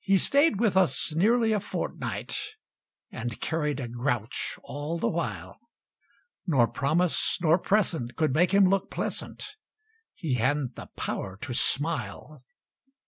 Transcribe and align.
He 0.00 0.18
stayed 0.18 0.60
with 0.60 0.76
us 0.76 1.14
nearly 1.14 1.52
a 1.52 1.58
fortnight 1.58 2.36
And 3.10 3.40
carried 3.40 3.80
a 3.80 3.88
grouch 3.88 4.58
all 4.62 4.98
the 4.98 5.08
while, 5.08 5.58
Nor 6.46 6.68
promise 6.68 7.40
nor 7.40 7.58
present 7.58 8.14
could 8.14 8.34
make 8.34 8.52
him 8.52 8.68
look 8.68 8.90
pleasant; 8.90 9.56
He 10.14 10.34
hadn't 10.34 10.76
the 10.76 10.88
power 10.96 11.38
to 11.40 11.54
smile. 11.54 12.42